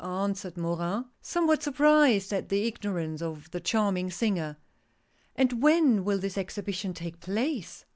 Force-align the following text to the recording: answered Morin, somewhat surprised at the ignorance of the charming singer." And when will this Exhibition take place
answered 0.03 0.57
Morin, 0.57 1.05
somewhat 1.21 1.61
surprised 1.61 2.33
at 2.33 2.49
the 2.49 2.65
ignorance 2.65 3.21
of 3.21 3.51
the 3.51 3.59
charming 3.59 4.09
singer." 4.09 4.57
And 5.35 5.61
when 5.61 6.03
will 6.03 6.17
this 6.17 6.39
Exhibition 6.39 6.95
take 6.95 7.19
place 7.19 7.85